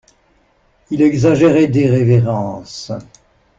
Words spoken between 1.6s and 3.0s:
des révérences.